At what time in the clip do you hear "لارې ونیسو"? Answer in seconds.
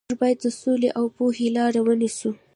1.57-2.29